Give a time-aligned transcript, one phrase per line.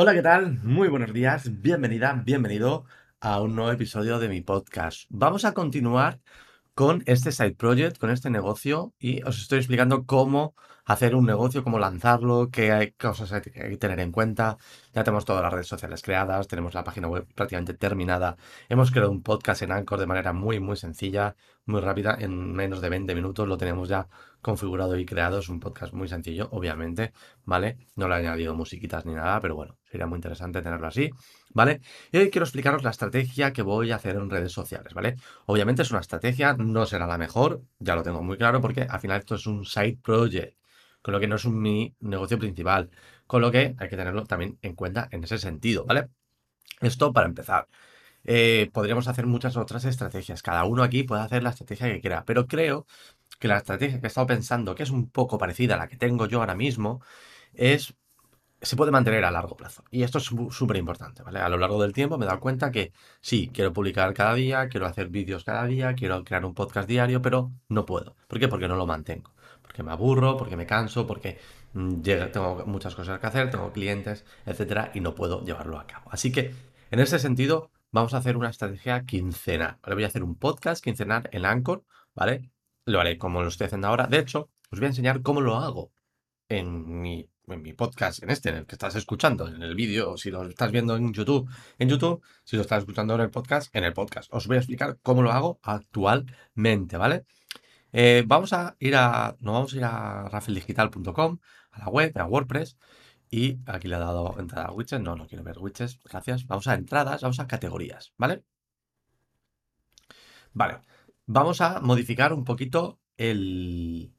[0.00, 0.60] Hola, ¿qué tal?
[0.62, 2.84] Muy buenos días, bienvenida, bienvenido
[3.18, 5.06] a un nuevo episodio de mi podcast.
[5.08, 6.20] Vamos a continuar
[6.74, 10.54] con este side project, con este negocio y os estoy explicando cómo
[10.88, 14.56] hacer un negocio, cómo lanzarlo, qué cosas hay que tener en cuenta.
[14.94, 18.38] Ya tenemos todas las redes sociales creadas, tenemos la página web prácticamente terminada.
[18.70, 22.16] Hemos creado un podcast en Anchor de manera muy, muy sencilla, muy rápida.
[22.18, 24.08] En menos de 20 minutos lo tenemos ya
[24.40, 25.40] configurado y creado.
[25.40, 27.12] Es un podcast muy sencillo, obviamente,
[27.44, 27.76] ¿vale?
[27.94, 31.10] No le he añadido musiquitas ni nada, pero bueno, sería muy interesante tenerlo así,
[31.52, 31.82] ¿vale?
[32.12, 35.16] Y hoy quiero explicaros la estrategia que voy a hacer en redes sociales, ¿vale?
[35.44, 39.00] Obviamente es una estrategia, no será la mejor, ya lo tengo muy claro, porque al
[39.00, 40.57] final esto es un side project,
[41.02, 42.90] con lo que no es mi negocio principal,
[43.26, 46.08] con lo que hay que tenerlo también en cuenta en ese sentido, ¿vale?
[46.80, 47.68] Esto para empezar.
[48.24, 50.42] Eh, podríamos hacer muchas otras estrategias.
[50.42, 52.86] Cada uno aquí puede hacer la estrategia que quiera, pero creo
[53.38, 55.96] que la estrategia que he estado pensando, que es un poco parecida a la que
[55.96, 57.02] tengo yo ahora mismo,
[57.54, 57.94] es
[58.60, 59.84] se puede mantener a largo plazo.
[59.90, 61.38] Y esto es súper importante, ¿vale?
[61.40, 64.68] A lo largo del tiempo me he dado cuenta que sí, quiero publicar cada día,
[64.68, 68.16] quiero hacer vídeos cada día, quiero crear un podcast diario, pero no puedo.
[68.26, 68.48] ¿Por qué?
[68.48, 69.32] Porque no lo mantengo.
[69.78, 71.38] Porque me aburro, porque me canso, porque
[71.72, 72.00] mm,
[72.32, 76.10] tengo muchas cosas que hacer, tengo clientes, etcétera, y no puedo llevarlo a cabo.
[76.10, 76.52] Así que,
[76.90, 79.78] en ese sentido, vamos a hacer una estrategia quincenal.
[79.80, 79.94] ¿vale?
[79.94, 82.50] Voy a hacer un podcast quincenal en Anchor, ¿vale?
[82.86, 84.08] Lo haré como lo estoy haciendo ahora.
[84.08, 85.92] De hecho, os voy a enseñar cómo lo hago
[86.48, 90.16] en mi, en mi podcast, en este, en el que estás escuchando, en el vídeo,
[90.16, 93.72] si lo estás viendo en YouTube, en YouTube, si lo estás escuchando en el podcast,
[93.76, 94.28] en el podcast.
[94.34, 97.26] Os voy a explicar cómo lo hago actualmente, ¿vale?
[97.92, 101.38] Eh, vamos a ir a, nos vamos a ir a rafeldigital.com,
[101.70, 102.76] a la web, a WordPress,
[103.30, 106.46] y aquí le he dado entrada a widgets, no, no quiero ver widgets, gracias.
[106.46, 108.44] Vamos a entradas, vamos a categorías, ¿vale?
[110.52, 110.80] Vale,
[111.26, 114.14] vamos a modificar un poquito el,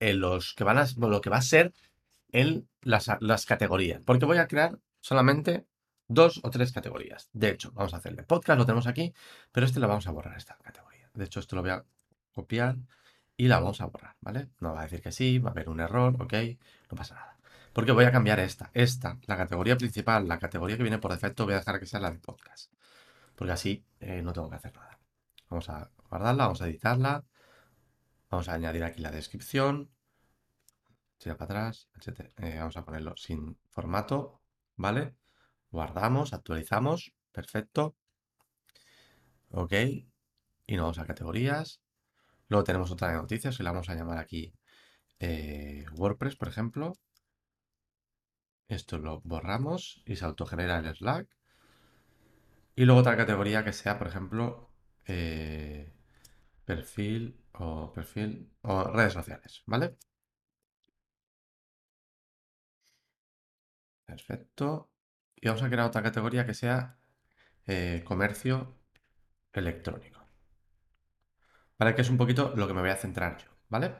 [0.00, 1.74] los que van a, lo que va a ser
[2.32, 5.66] el, las, las categorías, porque voy a crear solamente
[6.08, 7.28] dos o tres categorías.
[7.32, 9.12] De hecho, vamos a hacerle podcast, lo tenemos aquí,
[9.52, 11.10] pero este lo vamos a borrar, esta categoría.
[11.14, 11.84] De hecho, esto lo voy a
[12.32, 12.76] copiar
[13.36, 14.48] y la vamos a borrar, ¿vale?
[14.60, 16.34] No va a decir que sí, va a haber un error, ok,
[16.90, 17.36] no pasa nada.
[17.72, 21.44] Porque voy a cambiar esta, esta, la categoría principal, la categoría que viene por defecto,
[21.44, 22.72] voy a dejar que sea la de podcast.
[23.36, 24.98] Porque así eh, no tengo que hacer nada.
[25.50, 27.24] Vamos a guardarla, vamos a editarla.
[28.30, 29.90] Vamos a añadir aquí la descripción.
[31.18, 32.32] Tira para atrás, etc.
[32.38, 34.40] Eh, vamos a ponerlo sin formato,
[34.76, 35.14] ¿vale?
[35.70, 37.94] Guardamos, actualizamos, perfecto.
[39.50, 39.72] Ok.
[39.72, 41.80] Y nos vamos a categorías.
[42.48, 44.54] Luego tenemos otra de noticias que la vamos a llamar aquí
[45.20, 46.92] eh, WordPress, por ejemplo.
[48.68, 51.28] Esto lo borramos y se autogenera el Slack.
[52.76, 54.70] Y luego otra categoría que sea, por ejemplo,
[55.06, 55.92] eh,
[56.64, 59.96] perfil o perfil o redes sociales, ¿vale?
[64.04, 64.90] Perfecto.
[65.36, 66.98] Y vamos a crear otra categoría que sea
[67.66, 68.76] eh, comercio
[69.52, 70.15] electrónico.
[71.78, 71.94] ¿Vale?
[71.94, 73.94] Que es un poquito lo que me voy a centrar yo, ¿vale?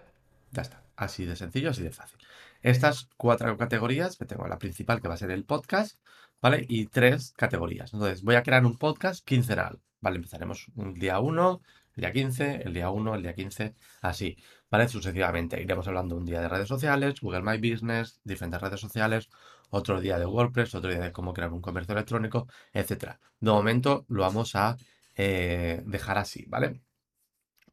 [0.53, 0.83] Ya está.
[0.97, 2.19] Así de sencillo, así de fácil.
[2.63, 5.99] Estas cuatro categorías, que tengo la principal que va a ser el podcast,
[6.41, 6.65] ¿vale?
[6.69, 7.93] Y tres categorías.
[7.93, 10.17] Entonces, voy a crear un podcast quincenal, ¿vale?
[10.17, 11.61] Empezaremos un día 1,
[11.97, 14.39] el día 15, el día 1, el día 15, así,
[14.71, 14.89] ¿vale?
[14.89, 15.61] Sucesivamente.
[15.63, 19.29] Iremos hablando un día de redes sociales, Google My Business, diferentes redes sociales,
[19.71, 23.19] otro día de WordPress, otro día de cómo crear un comercio electrónico, etc.
[23.41, 24.77] De momento lo vamos a
[25.15, 26.81] eh, dejar así, ¿vale?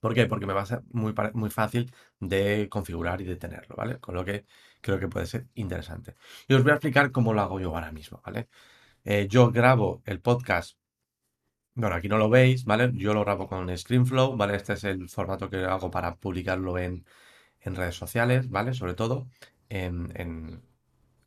[0.03, 0.25] ¿Por qué?
[0.25, 3.99] Porque me va a ser muy, muy fácil de configurar y de tenerlo, ¿vale?
[4.01, 4.45] Con lo que
[4.81, 6.15] creo que puede ser interesante.
[6.45, 8.49] Y os voy a explicar cómo lo hago yo ahora mismo, ¿vale?
[9.05, 10.77] Eh, yo grabo el podcast,
[11.75, 12.91] bueno, aquí no lo veis, ¿vale?
[12.95, 14.57] Yo lo grabo con ScreenFlow, ¿vale?
[14.57, 17.05] Este es el formato que hago para publicarlo en,
[17.63, 18.73] redes sociales, ¿vale?
[18.73, 19.29] Sobre todo
[19.69, 20.11] en,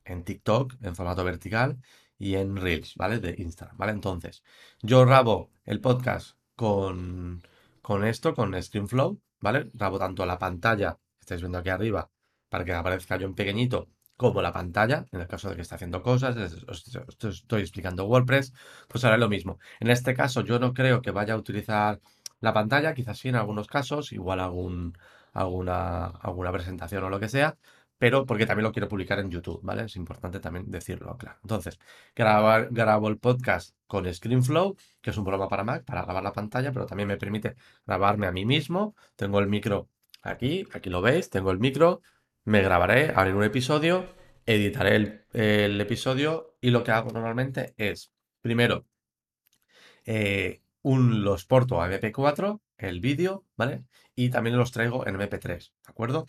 [0.04, 1.78] en TikTok, en formato vertical,
[2.18, 3.20] y en Reels, ¿vale?
[3.20, 3.92] De Instagram, ¿vale?
[3.92, 4.42] Entonces,
[4.82, 7.42] yo grabo el podcast con
[7.86, 9.70] con esto, con ScreenFlow, ¿vale?
[9.72, 12.10] Grabo tanto la pantalla que estáis viendo aquí arriba
[12.48, 13.86] para que aparezca yo en pequeñito,
[14.16, 16.34] como la pantalla, en el caso de que esté haciendo cosas,
[16.66, 16.84] os,
[17.22, 18.52] estoy explicando WordPress,
[18.88, 19.60] pues haré lo mismo.
[19.78, 22.00] En este caso yo no creo que vaya a utilizar
[22.40, 24.98] la pantalla, quizás sí en algunos casos, igual algún,
[25.32, 27.56] alguna, alguna presentación o lo que sea,
[27.98, 29.84] pero porque también lo quiero publicar en YouTube, ¿vale?
[29.84, 31.38] Es importante también decirlo, claro.
[31.42, 31.78] Entonces,
[32.14, 36.32] grabar, grabo el podcast con ScreenFlow, que es un programa para Mac, para grabar la
[36.32, 37.56] pantalla, pero también me permite
[37.86, 38.94] grabarme a mí mismo.
[39.16, 39.88] Tengo el micro
[40.22, 42.02] aquí, aquí lo veis, tengo el micro,
[42.44, 44.06] me grabaré, haré un episodio,
[44.44, 48.86] editaré el, episodio y lo que hago normalmente es, primero,
[50.04, 53.84] eh, un, lo exporto a MP4, el vídeo, ¿vale?
[54.14, 56.28] Y también los traigo en MP3, ¿de acuerdo?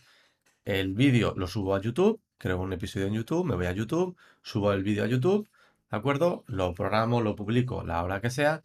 [0.68, 4.18] El vídeo lo subo a YouTube, creo un episodio en YouTube, me voy a YouTube,
[4.42, 5.48] subo el vídeo a YouTube,
[5.90, 6.44] ¿de acuerdo?
[6.46, 8.62] Lo programo, lo publico la hora que sea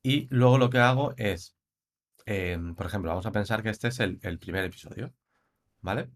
[0.00, 1.56] y luego lo que hago es,
[2.24, 5.12] em, por ejemplo, vamos a pensar que este es el, primer episodio,
[5.80, 6.08] ¿vale?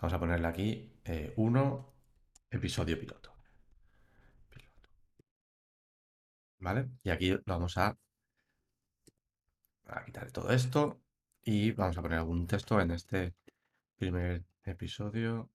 [0.00, 0.90] Vamos a ponerle aquí
[1.36, 1.94] 1,
[2.50, 3.34] eh, episodio piloto.
[6.60, 6.88] ¿Vale?
[7.04, 7.98] Y aquí lo vamos a,
[9.86, 10.98] a quitar todo esto
[11.44, 13.34] y vamos a poner algún texto en este
[14.02, 15.48] primer episodio.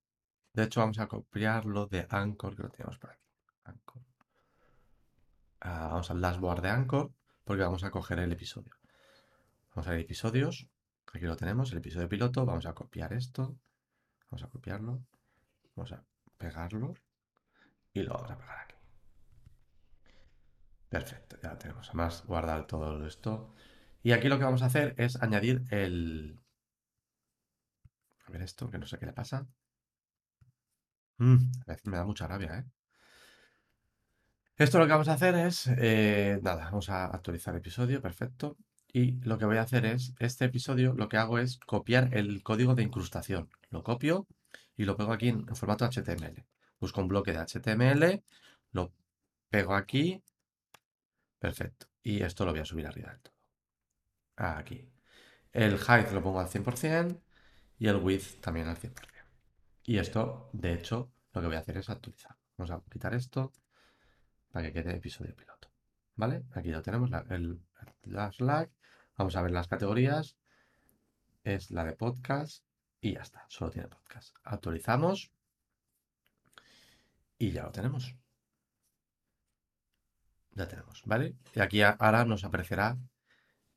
[0.54, 3.22] De hecho, vamos a copiarlo de Anchor, que lo tenemos por aquí.
[5.60, 7.12] Ah, vamos al dashboard de Anchor,
[7.44, 8.72] porque vamos a coger el episodio.
[9.72, 10.70] Vamos a ver episodios.
[11.14, 12.46] Aquí lo tenemos, el episodio piloto.
[12.46, 13.58] Vamos a copiar esto.
[14.30, 15.02] Vamos a copiarlo.
[15.76, 16.06] Vamos a
[16.38, 16.94] pegarlo.
[17.92, 18.76] Y lo vamos a pegar aquí.
[20.88, 21.90] Perfecto, ya lo tenemos.
[21.90, 23.54] Además, guardar todo esto.
[24.04, 26.40] Y aquí lo que vamos a hacer es añadir el...
[28.28, 29.48] A ver esto, que no sé qué le pasa.
[31.20, 32.66] Mm, a veces me da mucha rabia, ¿eh?
[34.58, 38.58] Esto lo que vamos a hacer es, eh, nada, vamos a actualizar el episodio, perfecto.
[38.92, 42.42] Y lo que voy a hacer es, este episodio lo que hago es copiar el
[42.44, 43.50] código de incrustación.
[43.70, 44.28] Lo copio
[44.76, 46.44] y lo pego aquí en, formato HTML.
[46.80, 48.24] Busco un bloque de HTML,
[48.72, 48.92] lo
[49.50, 50.24] pego aquí,
[51.40, 51.88] perfecto.
[52.02, 53.36] Y esto lo voy a subir arriba del todo.
[54.38, 54.90] Aquí.
[55.52, 57.22] El height lo pongo al 100%
[57.78, 58.94] y el width también al 100%.
[59.84, 62.36] Y esto, de hecho, lo que voy a hacer es actualizar.
[62.58, 63.54] Vamos a quitar esto
[64.52, 65.72] para que quede episodio piloto.
[66.16, 66.44] ¿Vale?
[66.54, 67.62] Aquí lo tenemos, el,
[68.04, 68.72] la Slack.
[69.18, 70.38] Vamos a ver las categorías.
[71.44, 72.64] Es la de podcast
[73.00, 74.36] y ya está, solo tiene podcast.
[74.44, 75.32] Actualizamos
[77.38, 78.16] y ya lo tenemos.
[80.52, 81.36] Ya tenemos, ¿vale?
[81.54, 82.98] Y aquí ahora nos aparecerá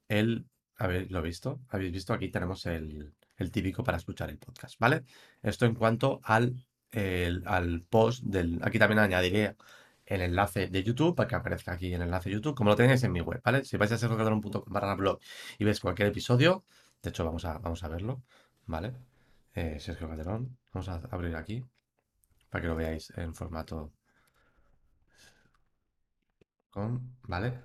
[0.08, 0.48] el...
[0.76, 1.60] ¿Habéis lo visto?
[1.68, 2.14] ¿Habéis visto?
[2.14, 5.04] Aquí tenemos el, el típico para escuchar el podcast, ¿vale?
[5.42, 6.66] Esto en cuanto al,
[7.46, 8.60] al post del...
[8.62, 9.56] Aquí también añadiré
[10.06, 13.02] el enlace de YouTube para que aparezca aquí el enlace de YouTube, como lo tenéis
[13.04, 13.64] en mi web, ¿vale?
[13.64, 15.20] Si vais a sergiocatalón.com barra blog
[15.58, 16.64] y ves cualquier episodio,
[17.02, 18.22] de hecho vamos a, vamos a verlo,
[18.66, 18.92] ¿vale?
[19.54, 21.64] Eh, Sergio Calderón, vamos a abrir aquí
[22.50, 23.92] para que lo veáis en formato
[26.70, 27.60] con, ¿vale?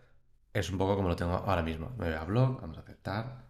[0.54, 1.90] Es un poco como lo tengo ahora mismo.
[1.98, 3.46] Me voy a blog, vamos a aceptar,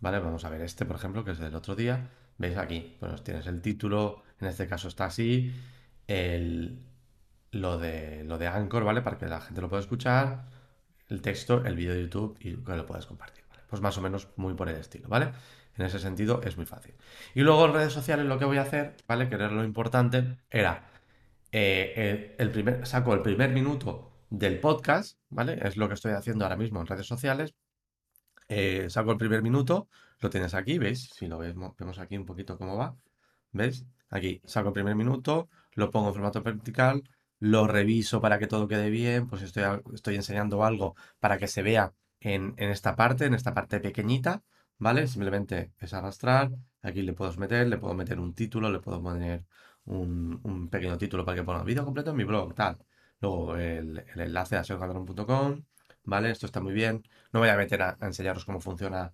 [0.00, 0.18] ¿vale?
[0.18, 2.10] Vamos a ver este, por ejemplo, que es del otro día.
[2.38, 2.96] ¿Veis aquí?
[2.98, 5.52] Pues tienes el título, en este caso está así,
[6.06, 6.80] el,
[7.52, 9.02] lo de, lo de Anchor, ¿vale?
[9.02, 10.46] Para que la gente lo pueda escuchar,
[11.08, 13.44] el texto, el vídeo de YouTube y que lo puedas compartir.
[13.68, 15.32] Pues más o menos muy por el estilo, ¿vale?
[15.76, 16.94] En ese sentido es muy fácil.
[17.34, 19.28] Y luego en redes sociales lo que voy a hacer, ¿vale?
[19.28, 20.90] Que era lo importante, era
[21.52, 25.58] eh, el, primer, saco el primer minuto del podcast, ¿vale?
[25.62, 27.54] Es lo que estoy haciendo ahora mismo en redes sociales.
[28.52, 29.88] Eh, saco el primer minuto,
[30.18, 31.10] lo tienes aquí, ¿veis?
[31.14, 32.96] Si lo vemos, aquí un poquito cómo va.
[33.52, 33.86] ¿Veis?
[34.10, 37.02] Aquí saco el primer minuto, lo pongo en formato vertical,
[37.38, 39.62] lo reviso para que todo quede bien, pues estoy,
[39.94, 44.42] estoy enseñando algo para que se vea en, esta parte, en esta parte pequeñita,
[44.78, 45.06] ¿vale?
[45.06, 46.50] Simplemente es arrastrar,
[46.82, 49.44] aquí le puedo meter, le puedo meter un título, le puedo poner
[49.84, 52.78] un, pequeño título para que ponga vídeo completo en mi blog, tal.
[53.20, 55.62] Luego el, enlace a seocadrón.com,
[56.04, 56.30] ¿vale?
[56.30, 57.02] Esto está muy bien.
[57.32, 59.12] No voy a meter a, enseñaros cómo funciona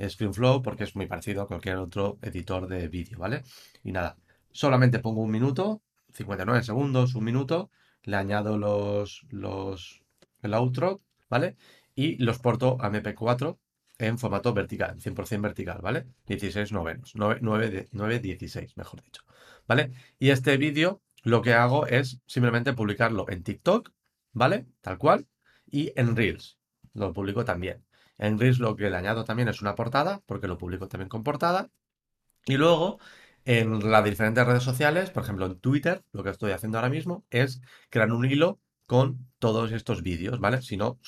[0.00, 3.42] ScreenFlow porque es muy parecido a cualquier otro editor de vídeo, ¿vale?
[3.82, 4.16] Y nada,
[4.52, 5.82] solamente pongo un minuto
[6.12, 7.70] 59 segundos, un minuto,
[8.02, 10.02] le añado los, los,
[10.42, 11.56] el outro, ¿vale?
[11.94, 13.58] Y los porto a MP4
[13.98, 16.06] en formato vertical, 100% vertical, ¿vale?
[16.26, 17.40] 16 novenos, 9,
[17.92, 19.22] 9, 16, mejor dicho,
[19.66, 19.92] ¿vale?
[20.18, 23.90] Y este vídeo lo que hago es simplemente publicarlo en TikTok,
[24.32, 24.66] ¿vale?
[24.80, 25.26] Tal cual,
[25.70, 26.58] y en Reels,
[26.94, 27.84] lo publico también.
[28.18, 31.22] En Reels lo que le añado también es una portada, porque lo publico también con
[31.22, 31.70] portada.
[32.46, 32.98] Y luego
[33.44, 37.24] en las diferentes redes sociales, por ejemplo en Twitter, lo que estoy haciendo ahora mismo
[37.30, 37.60] es
[37.90, 40.62] crear un hilo con todos estos vídeos, ¿vale?
[40.62, 40.98] Si no,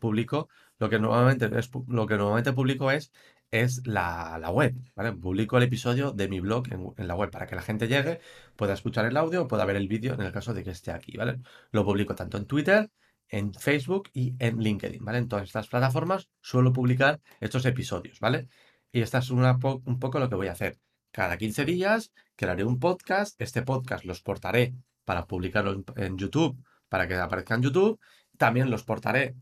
[0.00, 0.48] publico,
[0.78, 3.12] lo que normalmente, es, lo que normalmente publico es,
[3.50, 5.12] es la, web, ¿vale?
[5.12, 8.20] Publico el episodio de mi blog en, en, la web para que la gente llegue,
[8.56, 11.16] pueda escuchar el audio, pueda ver el vídeo en el caso de que esté aquí,
[11.16, 11.40] ¿vale?
[11.72, 12.90] Lo publico tanto en Twitter,
[13.28, 15.18] en Facebook y en LinkedIn, ¿vale?
[15.18, 18.48] En todas estas plataformas suelo publicar estos episodios, ¿vale?
[18.92, 20.78] Y esta es una un poco lo que voy a hacer.
[21.10, 23.40] Cada 15 días crearé un podcast.
[23.40, 27.98] Este podcast los portaré para publicarlo en, YouTube, para que aparezca en YouTube.
[28.36, 29.34] También los portaré,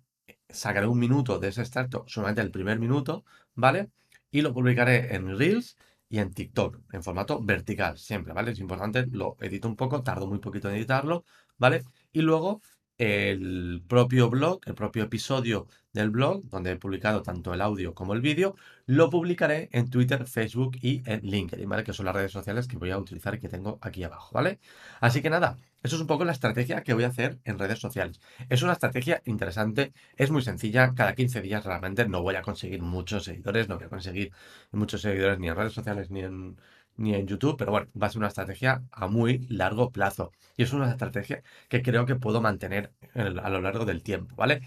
[0.48, 3.24] sacaré un minuto de ese extracto, solamente el primer minuto,
[3.54, 3.90] ¿vale?
[4.30, 5.76] Y lo publicaré en Reels
[6.08, 8.52] y en TikTok, en formato vertical, siempre, ¿vale?
[8.52, 11.24] Es importante, lo edito un poco, tardo muy poquito en editarlo,
[11.58, 11.82] ¿vale?
[12.12, 12.60] Y luego
[12.98, 18.14] el propio blog, el propio episodio del blog, donde he publicado tanto el audio como
[18.14, 21.84] el vídeo, lo publicaré en Twitter, Facebook y en LinkedIn, ¿vale?
[21.84, 24.60] Que son las redes sociales que voy a utilizar y que tengo aquí abajo, ¿vale?
[25.00, 27.78] Así que nada, eso es un poco la estrategia que voy a hacer en redes
[27.78, 28.20] sociales.
[28.48, 32.82] Es una estrategia interesante, es muy sencilla, cada 15 días realmente no voy a conseguir
[32.82, 34.32] muchos seguidores, no voy a conseguir
[34.72, 36.56] muchos seguidores ni en redes sociales ni en,
[36.96, 40.32] ni en YouTube, pero bueno, va a ser una estrategia a muy largo plazo.
[40.56, 44.62] Y es una estrategia que creo que puedo mantener a lo largo del tiempo, ¿vale?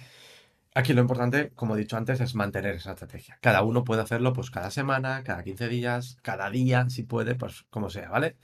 [0.75, 3.39] Aquí lo importante, como he dicho antes, es mantener esa estrategia.
[3.41, 7.65] Cada uno puede hacerlo pues cada semana, cada 15 días, cada día, si puede, pues
[7.71, 8.37] como sea, ¿vale?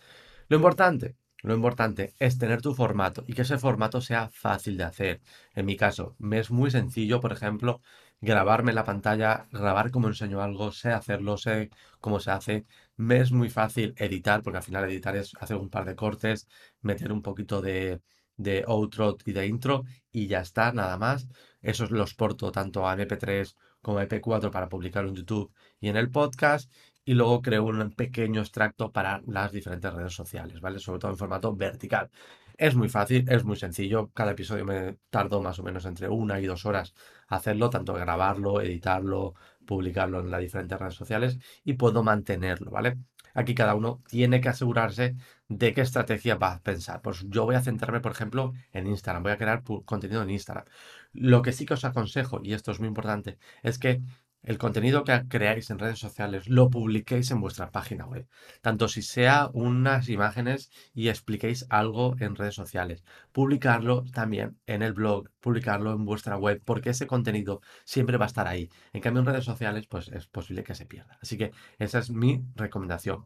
[0.48, 4.84] Lo importante, lo importante es tener tu formato y que ese formato sea fácil de
[4.86, 5.22] hacer.
[5.54, 7.82] En mi caso, me es muy sencillo, por ejemplo,
[8.22, 12.66] grabarme la pantalla, grabar cómo enseño algo, sé hacerlo, sé cómo se hace.
[12.98, 16.48] Me es muy fácil editar, porque al final editar es hacer un par de cortes,
[16.82, 18.02] meter un poquito de,
[18.38, 21.28] de outro y de intro y ya está, nada más.
[21.62, 25.98] Esos los porto tanto a MP3 como a MP4 para publicar en YouTube y en
[25.98, 26.72] el podcast
[27.06, 30.80] y luego creo un pequeño extracto para las diferentes redes sociales, ¿vale?
[30.80, 32.10] Sobre todo en formato vertical.
[32.57, 34.12] Es muy fácil, es muy sencillo.
[34.13, 36.93] Cada episodio me tardo más o menos entre una y dos horas
[37.27, 39.33] hacerlo, tanto grabarlo, editarlo,
[39.65, 42.98] publicarlo en las diferentes redes sociales y puedo mantenerlo, ¿vale?
[43.33, 45.15] Aquí cada uno tiene que asegurarse
[45.48, 47.01] de qué estrategia va a pensar.
[47.01, 49.24] Pues yo voy a centrarme, por ejemplo, en Instagram.
[49.24, 50.65] Voy a crear contenido en Instagram.
[51.13, 54.03] Lo que sí que os aconsejo, y esto es muy importante, es que
[54.44, 58.28] el contenido que creáis en redes sociales lo publiquéis en vuestra página web.
[58.62, 63.04] Tanto si sea unas imágenes y expliquéis algo en redes sociales.
[63.32, 68.28] Publicarlo también en el blog, publicarlo en vuestra web, porque ese contenido siempre va a
[68.28, 68.70] estar ahí.
[68.92, 71.18] En cambio, en redes sociales, pues es posible que se pierda.
[71.22, 73.26] Así que esa es mi recomendación.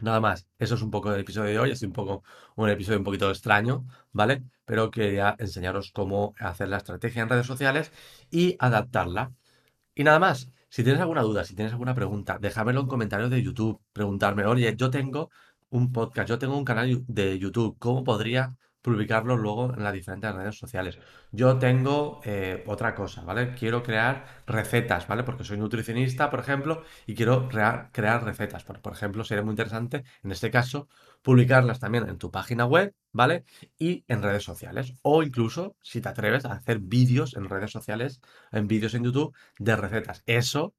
[0.00, 2.24] Nada más, eso es un poco del episodio de hoy, es un poco
[2.56, 4.42] un episodio un poquito extraño, ¿vale?
[4.64, 7.92] Pero quería enseñaros cómo hacer la estrategia en redes sociales
[8.30, 9.32] y adaptarla
[9.94, 10.50] y nada más.
[10.68, 13.80] Si tienes alguna duda, si tienes alguna pregunta, déjamelo en comentarios de YouTube.
[13.92, 15.30] Preguntarme, oye, yo tengo
[15.70, 20.34] un podcast, yo tengo un canal de YouTube, ¿cómo podría publicarlo luego en las diferentes
[20.34, 20.98] redes sociales?
[21.32, 23.54] Yo tengo eh, otra cosa, ¿vale?
[23.54, 25.24] Quiero crear recetas, ¿vale?
[25.24, 27.90] Porque soy nutricionista, por ejemplo, y quiero crear,
[28.24, 28.62] recetas.
[28.64, 30.88] Por, por ejemplo, sería muy interesante, en este caso,
[31.22, 33.44] publicarlas también en tu página web, ¿vale?
[33.78, 34.94] Y en redes sociales.
[35.02, 38.20] O incluso, si te atreves a hacer vídeos en redes sociales,
[38.52, 40.22] en vídeos en YouTube de recetas.
[40.26, 40.74] Eso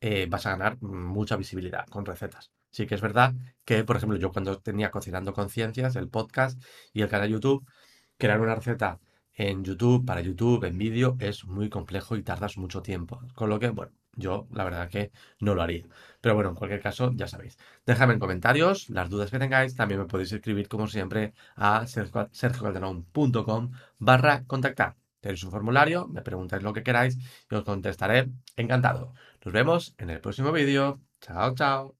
[0.00, 2.50] eh, vas a ganar mucha visibilidad con recetas.
[2.70, 3.34] Sí que es verdad
[3.64, 6.62] que, por ejemplo, yo cuando tenía Cocinando Conciencias, el podcast
[6.92, 7.66] y el canal YouTube,
[8.18, 9.00] crear una receta
[9.34, 13.20] en YouTube, para YouTube, en vídeo, es muy complejo y tardas mucho tiempo.
[13.34, 15.86] Con lo que, bueno, yo la verdad que no lo haría.
[16.20, 17.56] Pero bueno, en cualquier caso, ya sabéis.
[17.86, 19.74] Dejadme en comentarios las dudas que tengáis.
[19.74, 24.96] También me podéis escribir, como siempre, a sergiocalderón.com barra contactar.
[25.20, 27.18] Tenéis un formulario, me preguntáis lo que queráis
[27.50, 29.12] y os contestaré encantado.
[29.44, 31.00] Nos vemos en el próximo vídeo.
[31.20, 31.99] Chao, chao.